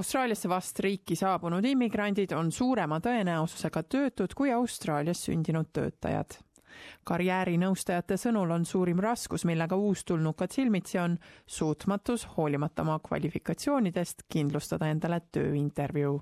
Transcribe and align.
Austraaliasse 0.00 0.48
vast 0.48 0.78
riiki 0.80 1.16
saabunud 1.18 1.66
immigrandid 1.68 2.32
on 2.32 2.48
suurema 2.54 3.02
tõenäosusega 3.04 3.82
töötud 3.84 4.32
kui 4.38 4.52
Austraalias 4.54 5.26
sündinud 5.26 5.68
töötajad. 5.76 6.38
Karjäärinõustajate 7.04 8.18
sõnul 8.20 8.50
on 8.56 8.64
suurim 8.64 8.98
raskus, 9.02 9.44
millega 9.44 9.76
uustulnukad 9.76 10.52
silmitsi 10.52 10.98
on, 10.98 11.18
suutmatus 11.46 12.26
hoolimata 12.36 12.82
oma 12.82 12.98
kvalifikatsioonidest 13.04 14.26
kindlustada 14.28 14.90
endale 14.90 15.20
tööintervjuu 15.32 16.18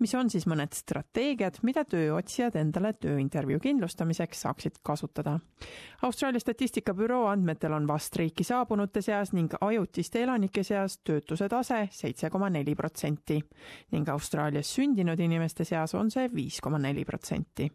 mis 0.00 0.14
on 0.14 0.30
siis 0.30 0.46
mõned 0.50 0.74
strateegiad, 0.76 1.60
mida 1.66 1.84
tööotsijad 1.88 2.56
endale 2.60 2.92
tööintervjuu 3.00 3.60
kindlustamiseks 3.62 4.44
saaksid 4.46 4.80
kasutada. 4.84 5.38
Austraalia 6.02 6.42
statistikabüroo 6.42 7.26
andmetel 7.30 7.76
on 7.76 7.86
vast 7.88 8.16
riiki 8.18 8.44
saabunute 8.46 9.02
seas 9.04 9.32
ning 9.36 9.54
ajutiste 9.60 10.22
elanike 10.22 10.64
seas 10.66 10.98
töötuse 11.04 11.48
tase 11.52 11.84
seitse 11.92 12.30
koma 12.30 12.50
neli 12.50 12.74
protsenti 12.78 13.40
ning 13.92 14.08
Austraalias 14.08 14.74
sündinud 14.76 15.20
inimeste 15.20 15.64
seas 15.68 15.94
on 15.94 16.10
see 16.10 16.28
viis 16.34 16.60
koma 16.60 16.82
neli 16.82 17.04
protsenti 17.04 17.70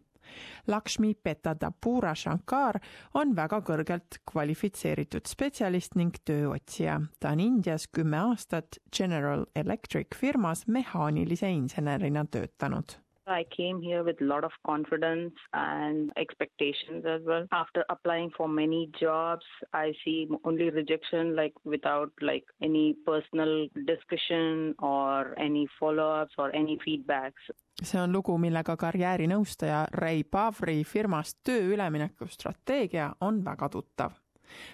Lakshmi 0.66 1.14
Petadapura 1.14 2.14
Shankar 2.14 2.80
on 3.14 3.34
väga 3.36 3.60
kõrgelt 3.66 4.20
kvalifitseeritud 4.28 5.26
spetsialist 5.26 5.94
ning 5.94 6.14
tööotsija. 6.24 7.00
ta 7.20 7.32
on 7.32 7.40
Indias 7.40 7.88
kümme 7.88 8.18
aastat 8.18 8.78
General 8.92 9.46
Electric 9.54 10.16
firmas 10.16 10.66
mehaanilise 10.66 11.50
insenerina 11.50 12.24
töötanud 12.24 12.98
I 13.28 13.44
came 13.56 13.80
here 13.82 14.02
with 14.02 14.20
a 14.20 14.24
lot 14.24 14.44
of 14.44 14.52
confidence 14.66 15.34
and 15.52 16.10
expectations 16.16 17.04
as 17.06 17.22
well. 17.24 17.46
After 17.52 17.84
applying 17.90 18.30
for 18.36 18.48
many 18.48 18.90
jobs, 19.00 19.44
I 19.72 19.92
see 20.04 20.28
only 20.44 20.70
rejection 20.70 21.36
like 21.36 21.54
without 21.64 22.10
like 22.20 22.44
any 22.62 22.96
personal 23.06 23.68
discussion 23.86 24.74
or 24.78 25.34
any 25.38 25.68
follow-ups 25.80 26.34
or 26.38 26.54
any 26.54 26.78
feedbacks. 26.86 27.44
see 27.82 28.00
on 28.00 28.12
lugu, 28.12 28.38
millega 28.38 28.74
karjäärinõustaja 28.76 29.84
Ray 29.94 30.24
Pavri 30.24 30.84
firmast 30.84 31.38
töö 31.44 31.74
ülemineku 31.74 32.26
strateegia 32.26 33.12
on 33.20 33.44
väga 33.44 33.68
tuttav 33.68 34.16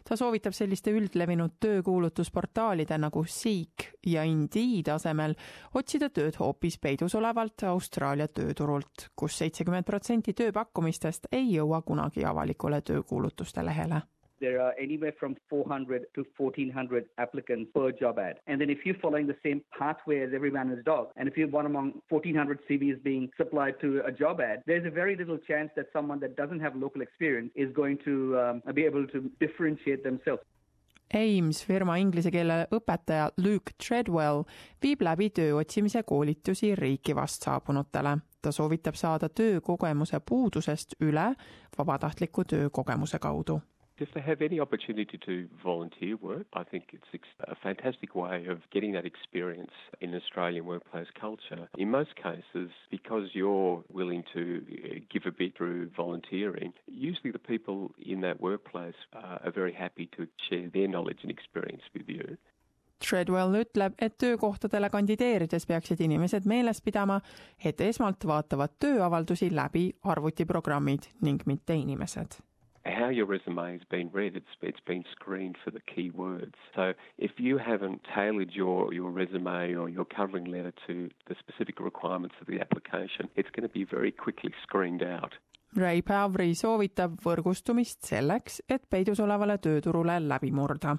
ta 0.08 0.16
soovitab 0.16 0.54
selliste 0.56 0.94
üldlevinud 0.94 1.58
töökuulutusportaalide 1.60 2.98
nagu 2.98 3.24
Seek 3.28 3.90
ja 4.06 4.24
Indeed 4.24 4.88
asemel 4.94 5.36
otsida 5.74 6.08
tööd 6.10 6.38
hoopis 6.40 6.78
peidus 6.78 7.14
olevalt 7.14 7.66
Austraalia 7.68 8.28
tööturult 8.28 8.94
kus, 8.94 9.10
kus 9.24 9.38
seitsekümmend 9.38 9.86
protsenti 9.88 10.32
tööpakkumistest 10.36 11.26
ei 11.32 11.54
jõua 11.54 11.82
kunagi 11.82 12.24
avalikule 12.24 12.80
töökuulutuste 12.80 13.64
lehele 13.64 14.02
there 14.44 14.60
are 14.60 14.74
anywhere 14.86 15.14
from 15.18 15.36
400 15.48 16.06
to 16.14 16.24
1400 16.36 17.06
applicants 17.18 17.70
per 17.74 17.90
job 17.92 18.18
ad. 18.18 18.36
And 18.46 18.60
then 18.60 18.70
if 18.70 18.78
you're 18.84 19.00
following 19.04 19.26
the 19.26 19.36
same 19.42 19.62
pathway 19.78 20.18
as 20.26 20.30
every 20.34 20.50
man 20.50 20.66
and 20.68 20.76
his 20.76 20.84
dog, 20.84 21.04
and 21.16 21.28
if 21.30 21.36
you're 21.38 21.48
one 21.60 21.66
among 21.66 21.86
1400 22.10 22.58
CVs 22.68 23.02
being 23.02 23.30
supplied 23.36 23.76
to 23.80 24.02
a 24.10 24.12
job 24.12 24.40
ad, 24.40 24.62
there's 24.66 24.86
a 24.86 24.94
very 25.00 25.16
little 25.16 25.38
chance 25.50 25.70
that 25.76 25.86
someone 25.92 26.20
that 26.20 26.36
doesn't 26.36 26.60
have 26.60 26.76
local 26.76 27.00
experience 27.00 27.50
is 27.54 27.70
going 27.80 27.98
to 28.04 28.14
um, 28.38 28.74
be 28.74 28.84
able 28.84 29.06
to 29.14 29.18
differentiate 29.40 30.02
themselves. 30.04 30.42
Ames 31.14 31.58
firma 31.66 31.98
inglise 32.00 32.30
keele 32.32 32.64
õpetaja 32.74 33.28
Luke 33.44 33.74
Treadwell 33.78 34.42
viib 34.82 35.04
läbi 35.04 35.28
töö 35.36 35.60
otsimise 35.60 36.02
koolitusi 36.02 36.72
riiki 36.74 37.14
vast 37.14 37.44
saabunutele. 37.46 38.16
ta 38.44 38.52
soovitab 38.52 38.94
saada 38.94 39.28
töökogemuse 39.28 40.20
puudusest 40.28 40.92
üle 41.00 41.34
vabatahtliku 41.78 42.44
töökogemuse 42.44 43.18
kaudu 43.18 43.60
If 43.96 44.08
they 44.12 44.20
have 44.20 44.42
any 44.42 44.58
opportunity 44.58 45.18
to 45.24 45.48
volunteer 45.62 46.16
work, 46.16 46.46
I 46.52 46.64
think 46.64 46.86
it's 46.92 47.24
a 47.46 47.54
fantastic 47.54 48.16
way 48.16 48.44
of 48.46 48.58
getting 48.72 48.92
that 48.94 49.06
experience 49.06 49.70
in 50.00 50.16
Australian 50.16 50.64
workplace 50.64 51.06
culture. 51.20 51.68
In 51.78 51.90
most 51.92 52.16
cases, 52.16 52.70
because 52.90 53.28
you're 53.34 53.84
willing 53.92 54.24
to 54.32 54.62
uh, 54.66 54.98
give 55.12 55.26
a 55.26 55.30
bit 55.30 55.56
through 55.56 55.90
volunteering, 55.96 56.72
usually 56.88 57.30
the 57.30 57.38
people 57.38 57.92
in 58.04 58.20
that 58.22 58.40
workplace 58.40 58.96
uh, 59.12 59.38
are 59.44 59.52
very 59.52 59.72
happy 59.72 60.08
to 60.16 60.26
share 60.48 60.68
their 60.74 60.88
knowledge 60.88 61.20
and 61.22 61.30
experience 61.30 61.82
with 61.94 62.08
you. 62.08 62.36
Treadwell 62.98 63.54
ütleb, 63.54 63.94
et 63.98 64.16
töökohtadele 64.18 64.90
kandideerides 64.90 65.66
peaksid 65.66 66.00
inimesed 66.00 66.46
meeles 66.46 66.80
pidama, 66.82 67.20
et 67.64 67.80
esmalt 67.80 68.26
vaatavad 68.26 68.74
tööavaldusi 68.80 69.52
läbi 69.54 69.84
arvutiprogrammid 70.02 71.10
ning 71.22 71.46
mitte 71.46 71.78
inimesed 71.78 72.40
how 73.04 73.10
your 73.10 73.26
resume 73.26 73.72
has 73.72 73.82
been 73.90 74.08
read, 74.12 74.34
it's, 74.34 74.46
it's 74.62 74.80
been 74.86 75.04
screened 75.12 75.56
for 75.62 75.70
the 75.70 75.80
key 75.80 76.10
words. 76.10 76.54
So 76.74 76.94
if 77.18 77.32
you 77.36 77.58
haven't 77.58 78.00
tailored 78.14 78.52
your, 78.52 78.94
your 78.94 79.10
resume 79.10 79.74
or 79.74 79.90
your 79.90 80.06
covering 80.06 80.46
letter 80.46 80.72
to 80.86 81.10
the 81.28 81.34
specific 81.38 81.80
requirements 81.80 82.36
of 82.40 82.46
the 82.46 82.60
application, 82.60 83.28
it's 83.36 83.50
going 83.50 83.68
to 83.68 83.72
be 83.72 83.84
very 83.84 84.10
quickly 84.10 84.52
screened 84.62 85.02
out. 85.02 85.34
Ray 85.76 86.02
Pavri 86.06 86.52
soovitab 86.54 87.16
võrgustumist 87.24 88.06
selleks, 88.06 88.60
et 88.70 88.84
peidus 88.88 89.18
olevale 89.20 89.58
tööturule 89.58 90.20
läbi 90.22 90.52
murda. 90.54 90.96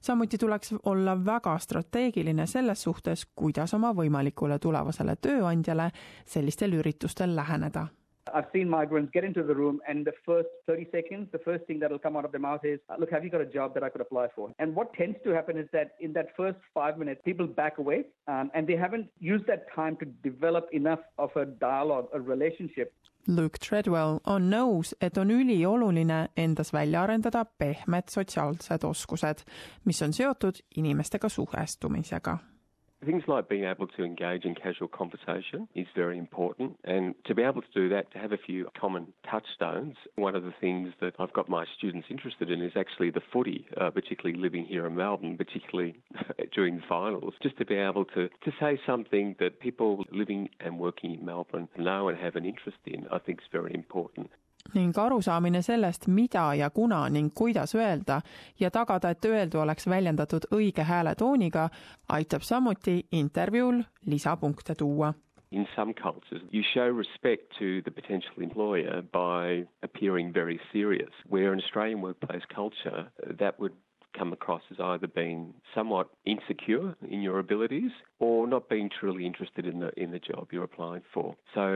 samuti 0.00 0.38
tuleks 0.38 0.74
olla 0.84 1.16
väga 1.24 1.58
strateegiline 1.58 2.46
selles 2.46 2.82
suhtes, 2.82 3.26
kuidas 3.34 3.74
oma 3.74 3.90
võimalikule 3.92 4.58
tulevasele 4.58 5.16
tööandjale 5.16 5.90
sellistel 6.24 6.78
üritustel 6.78 7.36
läheneda 7.36 7.88
I've 8.34 8.46
seen 8.52 8.68
migrants 8.68 9.10
get 9.12 9.24
into 9.24 9.42
the 9.42 9.54
room, 9.54 9.80
and 9.88 10.04
the 10.04 10.12
first 10.24 10.48
30 10.66 10.88
seconds, 10.90 11.28
the 11.32 11.38
first 11.38 11.64
thing 11.66 11.78
that 11.80 11.90
will 11.90 11.98
come 11.98 12.16
out 12.16 12.24
of 12.24 12.32
their 12.32 12.40
mouth 12.40 12.64
is, 12.64 12.80
Look, 12.98 13.10
have 13.10 13.24
you 13.24 13.30
got 13.30 13.40
a 13.40 13.46
job 13.46 13.74
that 13.74 13.82
I 13.82 13.88
could 13.88 14.00
apply 14.00 14.28
for? 14.34 14.50
And 14.58 14.74
what 14.74 14.92
tends 14.94 15.16
to 15.24 15.30
happen 15.30 15.56
is 15.56 15.68
that 15.72 15.92
in 16.00 16.12
that 16.14 16.28
first 16.36 16.58
five 16.74 16.98
minutes, 16.98 17.20
people 17.24 17.46
back 17.46 17.78
away 17.78 18.04
um, 18.28 18.50
and 18.54 18.66
they 18.66 18.76
haven't 18.76 19.08
used 19.18 19.46
that 19.46 19.66
time 19.74 19.96
to 19.96 20.06
develop 20.28 20.68
enough 20.72 21.00
of 21.18 21.30
a 21.36 21.44
dialogue, 21.44 22.08
a 22.12 22.20
relationship. 22.20 22.92
Luke 23.28 23.58
Treadwell 23.60 24.18
on 24.26 24.50
nõus, 24.50 24.94
et 25.00 25.18
on 25.18 25.30
ülioluline 25.30 26.28
endas 26.36 26.72
välja 26.74 27.04
arendada 27.04 27.44
pehmed 27.44 28.10
sotsiaalsed 28.10 28.82
oskused, 28.84 29.44
mis 29.84 30.02
on 30.02 30.12
seotud 30.12 30.58
inimestega 30.76 31.30
suhestumisega 31.30 32.38
Things 33.04 33.24
like 33.26 33.48
being 33.48 33.64
able 33.64 33.88
to 33.88 34.04
engage 34.04 34.44
in 34.44 34.54
casual 34.54 34.86
conversation 34.86 35.66
is 35.74 35.86
very 35.94 36.18
important. 36.18 36.78
And 36.84 37.14
to 37.26 37.34
be 37.34 37.42
able 37.42 37.62
to 37.62 37.68
do 37.74 37.88
that, 37.88 38.12
to 38.12 38.18
have 38.18 38.30
a 38.30 38.36
few 38.36 38.68
common 38.80 39.12
touchstones, 39.28 39.96
one 40.14 40.36
of 40.36 40.44
the 40.44 40.54
things 40.60 40.92
that 41.00 41.14
I've 41.18 41.32
got 41.32 41.48
my 41.48 41.64
students 41.76 42.06
interested 42.10 42.50
in 42.50 42.62
is 42.62 42.72
actually 42.76 43.10
the 43.10 43.20
footy, 43.32 43.66
uh, 43.80 43.90
particularly 43.90 44.40
living 44.40 44.66
here 44.66 44.86
in 44.86 44.94
Melbourne, 44.94 45.36
particularly 45.36 45.96
during 46.54 46.76
the 46.76 46.82
finals, 46.88 47.34
just 47.42 47.58
to 47.58 47.64
be 47.64 47.74
able 47.74 48.04
to, 48.06 48.28
to 48.28 48.52
say 48.60 48.78
something 48.86 49.34
that 49.40 49.58
people 49.58 50.04
living 50.12 50.48
and 50.60 50.78
working 50.78 51.14
in 51.14 51.24
Melbourne 51.24 51.68
know 51.76 52.08
and 52.08 52.18
have 52.18 52.36
an 52.36 52.44
interest 52.44 52.78
in, 52.86 53.06
I 53.10 53.18
think 53.18 53.40
is 53.40 53.48
very 53.50 53.74
important. 53.74 54.30
Ning 54.74 54.98
arusaamine 54.98 55.62
sellest, 55.62 56.06
mida 56.06 56.54
ja 56.54 56.70
kuna 56.70 57.08
ning 57.08 57.30
kuidas 57.34 57.74
öelda 57.74 58.20
ja 58.60 58.70
tagada, 58.70 59.10
et 59.10 59.24
öeldu 59.24 59.60
oleks 59.60 59.86
väljendatud 59.86 60.46
õige 60.54 60.82
hääletooniga, 60.82 61.68
aitab 62.08 62.42
samuti 62.42 63.06
intervjuul 63.12 63.82
lisapunkte 64.06 64.74
tuua. 64.74 65.14
In 65.52 65.66
some 65.76 65.92
cultures, 65.92 66.42
you 66.50 66.62
show 66.62 66.96
respect 66.98 67.52
to 67.58 67.82
the 67.84 67.90
potential 67.90 68.40
employer 68.40 69.02
by 69.02 69.68
appearing 69.82 70.34
very 70.34 70.58
serious, 70.72 71.12
where 71.28 71.52
in 71.52 71.60
Australian 71.60 72.00
workplace 72.00 72.46
culture, 72.54 73.12
that 73.38 73.58
would 73.58 73.72
come 74.16 74.32
across 74.32 74.62
as 74.70 74.78
either 74.80 75.06
being 75.06 75.54
somewhat 75.74 76.08
insecure 76.24 76.94
in 77.08 77.22
your 77.22 77.38
abilities 77.38 77.90
or 78.18 78.46
not 78.46 78.68
being 78.68 78.90
truly 79.00 79.26
interested 79.26 79.66
in 79.66 79.80
the 79.80 79.90
in 79.96 80.10
the 80.10 80.18
job 80.18 80.48
you're 80.52 80.64
applying 80.64 81.02
for. 81.14 81.36
So, 81.54 81.66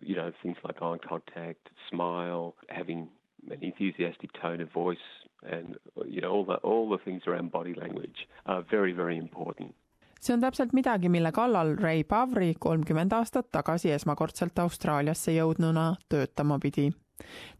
you 0.00 0.16
know, 0.16 0.32
things 0.42 0.56
like 0.64 0.82
eye 0.82 0.98
contact, 0.98 1.68
smile, 1.90 2.54
having 2.68 3.08
an 3.50 3.58
enthusiastic 3.62 4.30
tone 4.40 4.60
of 4.60 4.70
voice 4.72 5.06
and 5.42 5.76
you 6.06 6.20
know 6.20 6.30
all 6.30 6.44
the 6.44 6.54
all 6.62 6.88
the 6.88 6.98
things 7.04 7.22
around 7.26 7.50
body 7.50 7.74
language 7.74 8.26
are 8.46 8.64
very 8.70 8.92
very 8.92 9.16
important. 9.16 9.74
see 10.20 10.32
on 10.34 10.40
täpselt 10.40 10.72
midagi, 10.72 11.08
mille 11.08 11.30
kallal 11.32 11.76
Ray 11.82 12.02
Pavri 12.04 12.54
kolmkümmend 12.58 13.12
aastat 13.12 13.52
tagasi 13.52 13.92
esmakordselt 13.94 14.58
Austraaliasse 14.58 15.32
jõudnuna 15.36 15.94
töötama 16.08 16.58
pidi 16.58 16.90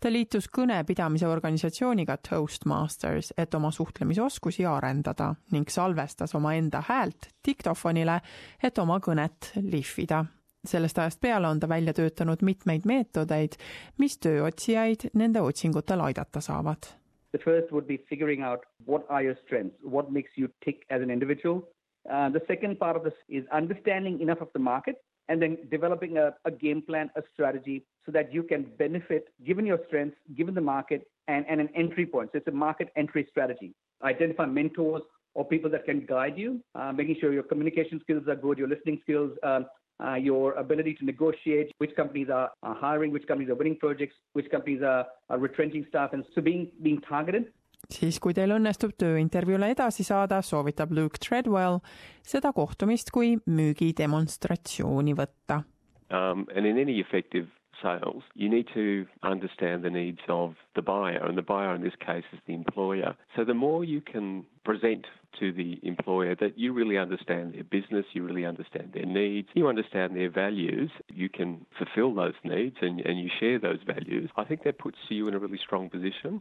ta 0.01 0.13
liitus 0.13 0.49
kõnepidamise 0.49 1.29
organisatsiooniga 1.29 2.17
Toastmasters, 2.29 3.33
et 3.39 3.55
oma 3.55 3.71
suhtlemisoskusi 3.71 4.67
arendada 4.67 5.35
ning 5.53 5.69
salvestas 5.69 6.35
omaenda 6.35 6.83
häält 6.89 7.31
diktofonile, 7.47 8.21
et 8.63 8.79
oma 8.79 9.01
kõnet 9.01 9.53
lihvida. 9.63 10.25
sellest 10.69 10.99
ajast 10.99 11.21
peale 11.21 11.49
on 11.49 11.61
ta 11.61 11.69
välja 11.69 11.93
töötanud 11.95 12.43
mitmeid 12.43 12.85
meetodeid, 12.85 13.53
mis 13.99 14.19
tööotsijaid 14.19 15.11
nende 15.15 15.41
otsingutel 15.41 16.01
aidata 16.01 16.41
saavad. 16.41 16.91
The 17.33 17.39
first 17.39 17.73
would 17.73 17.87
be 17.87 17.99
figuring 18.09 18.45
out 18.45 18.67
what 18.87 19.05
are 19.09 19.25
your 19.25 19.37
strengths, 19.45 19.79
what 19.83 20.11
makes 20.11 20.31
you 20.37 20.49
tick 20.65 20.85
as 20.91 21.03
an 21.03 21.11
individual. 21.11 21.63
Uh, 22.11 22.31
the 22.31 22.41
second 22.47 22.79
part 22.79 22.97
of 22.97 23.03
this 23.05 23.15
is 23.29 23.45
understanding 23.53 24.21
enough 24.21 24.41
of 24.41 24.49
the 24.53 24.59
market 24.59 24.97
and 25.29 25.41
then 25.41 25.59
developing 25.71 26.19
a, 26.19 26.35
a 26.45 26.51
game 26.51 26.83
plan, 26.83 27.11
a 27.17 27.23
strategy 27.33 27.85
so 28.07 28.13
that 28.13 28.33
you 28.33 28.43
can 28.43 28.67
benefit 28.79 29.29
given 29.47 29.67
your 29.67 29.81
strengths, 29.87 30.17
given 30.37 30.55
the 30.55 30.61
market, 30.61 31.09
and, 31.29 31.45
and 31.49 31.61
an 31.61 31.69
entry 31.75 32.07
point. 32.07 32.31
So 32.33 32.39
it's 32.39 32.49
a 32.49 32.53
market 32.53 32.89
entry 32.97 33.27
strategy. 33.31 33.75
Identify 34.03 34.47
mentors 34.47 35.03
or 35.35 35.45
people 35.45 35.71
that 35.71 35.85
can 35.85 36.07
guide 36.07 36.39
you, 36.39 36.61
uh, 36.75 36.93
making 36.93 37.17
sure 37.21 37.33
your 37.33 37.43
communication 37.43 38.01
skills 38.01 38.27
are 38.29 38.37
good, 38.37 38.59
your 38.59 38.69
listening 38.69 38.99
skills, 39.03 39.33
um, 39.43 39.67
uh, 40.05 40.15
your 40.15 40.55
ability 40.55 40.95
to 40.95 41.05
negotiate, 41.05 41.73
which 41.79 41.95
companies 41.97 42.29
are, 42.33 42.51
are 42.63 42.75
hiring, 42.75 43.13
which 43.13 43.27
companies 43.27 43.51
are 43.51 43.55
winning 43.55 43.77
projects, 43.77 44.15
which 44.33 44.49
companies 44.51 44.81
are, 44.83 45.07
are 45.29 45.39
retrenching 45.39 45.85
staff, 45.89 46.13
and 46.13 46.25
so 46.35 46.41
being 46.41 46.71
being 46.83 47.01
targeted. 47.01 47.47
Siis, 47.93 48.19
kui 48.20 48.35
teil 48.37 48.52
õnnestub 48.55 48.94
tööintervjuule 49.00 49.73
edasi 49.75 50.05
saada, 50.06 50.43
soovitab 50.44 50.93
Luke 50.94 51.20
Treadwell 51.23 51.81
seda 52.26 52.52
kohtumist 52.56 53.12
kui 53.14 53.37
müügidemonstratsiooni 53.46 55.17
võtta. 55.19 55.62
Um, 56.11 56.46
and 56.55 56.67
in 56.67 56.79
any 56.79 57.00
effective 57.00 57.49
sales, 57.82 58.23
you 58.35 58.49
need 58.49 58.67
to 58.75 59.06
understand 59.23 59.85
the 59.85 59.90
needs 59.90 60.20
of 60.29 60.55
the 60.75 60.82
buyer, 60.82 61.25
and 61.25 61.37
the 61.37 61.43
buyer 61.43 61.75
in 61.75 61.82
this 61.82 61.96
case 62.05 62.25
is 62.32 62.40
the 62.46 62.55
employer. 62.55 63.14
So 63.37 63.44
the 63.44 63.55
more 63.55 63.85
you 63.85 64.00
can 64.00 64.44
present 64.64 65.06
to 65.38 65.52
the 65.52 65.79
employer 65.82 66.35
that 66.37 66.58
you 66.58 66.73
really 66.73 66.99
understand 66.99 67.55
their 67.55 67.64
business, 67.64 68.05
you 68.12 68.25
really 68.25 68.44
understand 68.44 68.93
their 68.93 69.06
needs, 69.06 69.49
you 69.55 69.69
understand 69.69 70.17
their 70.17 70.31
values, 70.31 70.90
you 71.08 71.29
can 71.29 71.64
fulfill 71.76 72.14
those 72.14 72.35
needs 72.43 72.76
and, 72.81 73.00
and 73.00 73.20
you 73.20 73.29
share 73.38 73.58
those 73.58 73.79
values, 73.87 74.31
I 74.37 74.44
think 74.44 74.64
that 74.64 74.79
puts 74.79 74.99
you 75.08 75.29
in 75.29 75.35
a 75.35 75.38
really 75.38 75.58
strong 75.58 75.88
position. 75.90 76.40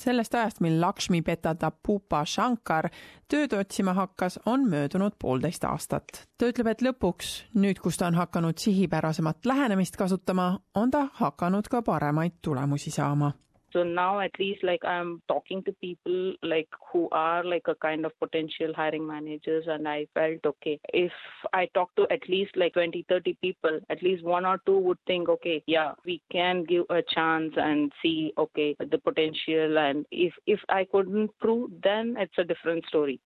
Sellest 0.00 0.34
ajast, 0.34 0.60
mil 0.60 0.80
Lakshmi 0.80 1.22
Petatapupa 1.22 2.24
Shankar 2.24 2.90
tööd 3.28 3.52
otsima 3.52 3.94
hakkas, 3.94 4.38
on 4.46 4.68
möödunud 4.70 5.18
poolteist 5.18 5.64
aastat. 5.64 6.24
ta 6.38 6.46
ütleb, 6.46 6.66
et 6.66 6.82
lõpuks, 6.82 7.34
nüüd 7.54 7.80
kus 7.82 7.96
ta 7.96 8.06
on 8.06 8.14
hakanud 8.14 8.58
sihipärasemat 8.58 9.46
lähenemist 9.46 9.96
kasutama, 9.96 10.58
on 10.74 10.90
ta 10.90 11.08
hakanud 11.12 11.68
ka 11.68 11.82
paremaid 11.82 12.40
tulemusi 12.42 12.90
saama 12.90 13.32
So 13.72 13.82
now 13.82 14.20
at 14.20 14.30
least 14.38 14.64
like 14.64 14.84
I'm 14.84 15.20
talking 15.28 15.62
to 15.64 15.72
people 15.80 16.34
like 16.42 16.68
who 16.92 17.08
are 17.12 17.44
like 17.44 17.66
a 17.66 17.74
kind 17.74 18.06
of 18.06 18.12
potential 18.18 18.72
hiring 18.74 19.06
managers 19.06 19.64
and 19.68 19.86
I 19.86 20.06
felt 20.14 20.44
okay 20.44 20.80
if 20.92 21.12
I 21.52 21.68
talk 21.74 21.94
to 21.96 22.06
at 22.10 22.28
least 22.28 22.56
like 22.56 22.72
20 22.72 23.04
30 23.08 23.36
people 23.42 23.80
at 23.90 24.02
least 24.02 24.24
one 24.24 24.46
or 24.46 24.58
two 24.66 24.78
would 24.78 24.98
think 25.06 25.28
okay 25.28 25.62
yeah 25.66 25.92
we 26.04 26.22
can 26.32 26.64
give 26.64 26.84
a 26.90 27.02
chance 27.14 27.52
and 27.56 27.92
see 28.02 28.32
okay 28.38 28.74
the 28.78 28.98
potential 28.98 29.78
and 29.78 30.06
if 30.10 30.32
if 30.46 30.60
I 30.68 30.86
couldn't 30.90 31.30
prove 31.38 31.70
then 31.82 32.16
it's 32.18 32.38
a 32.38 32.44
different 32.44 32.86
story 32.86 33.20